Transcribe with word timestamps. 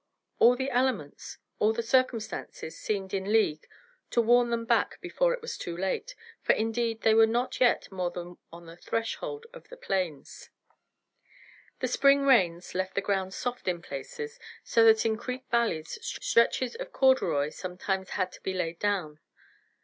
All 0.39 0.55
the 0.55 0.71
elements, 0.71 1.37
all 1.59 1.73
the 1.73 1.83
circumstances 1.83 2.75
seemed 2.75 3.13
in 3.13 3.31
league 3.31 3.67
to 4.09 4.19
warn 4.19 4.49
them 4.49 4.65
back 4.65 4.99
before 4.99 5.31
it 5.31 5.43
was 5.43 5.59
too 5.59 5.77
late, 5.77 6.15
for 6.41 6.53
indeed 6.53 7.01
they 7.01 7.13
were 7.13 7.27
not 7.27 7.59
yet 7.59 7.91
more 7.91 8.09
than 8.09 8.37
on 8.51 8.65
the 8.65 8.75
threshold 8.75 9.45
of 9.53 9.67
the 9.69 9.77
Plains. 9.77 10.49
The 11.81 11.87
spring 11.87 12.23
rains 12.25 12.73
left 12.73 12.95
the 12.95 13.01
ground 13.01 13.35
soft 13.35 13.67
in 13.67 13.79
places, 13.83 14.39
so 14.63 14.83
that 14.85 15.05
in 15.05 15.17
creek 15.19 15.45
valleys 15.51 15.99
stretches 16.03 16.73
of 16.73 16.91
corduroy 16.91 17.49
sometimes 17.49 18.09
had 18.17 18.31
to 18.31 18.41
be 18.41 18.53
laid 18.55 18.79
down. 18.79 19.19